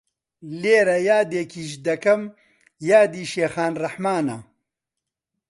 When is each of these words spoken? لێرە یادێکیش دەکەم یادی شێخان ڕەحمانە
لێرە 0.61 0.97
یادێکیش 1.09 1.71
دەکەم 1.87 2.21
یادی 2.91 3.29
شێخان 3.33 3.73
ڕەحمانە 3.81 4.37